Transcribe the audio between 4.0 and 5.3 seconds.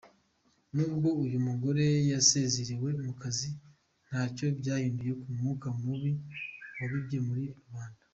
ntacyo byahinduye ku